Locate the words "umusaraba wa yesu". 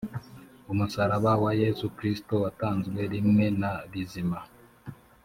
0.71-1.85